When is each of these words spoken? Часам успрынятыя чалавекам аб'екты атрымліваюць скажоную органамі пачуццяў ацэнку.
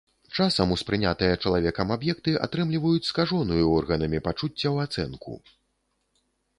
Часам 0.43 0.71
успрынятыя 0.75 1.35
чалавекам 1.43 1.93
аб'екты 1.97 2.33
атрымліваюць 2.47 3.05
скажоную 3.11 3.63
органамі 3.77 4.25
пачуццяў 4.27 4.85
ацэнку. 4.89 5.41